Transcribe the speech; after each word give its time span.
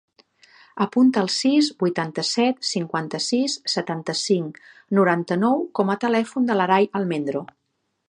Apunta 0.85 1.21
el 1.23 1.29
sis, 1.33 1.69
vuitanta-set, 1.83 2.65
cinquanta-sis, 2.71 3.59
setanta-cinc, 3.75 4.61
noranta-nou 5.01 5.65
com 5.81 5.97
a 5.97 6.01
telèfon 6.07 6.53
de 6.53 6.61
l'Aray 6.61 6.93
Almendro. 7.03 7.49